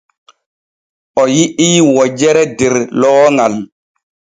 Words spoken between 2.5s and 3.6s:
der looŋal.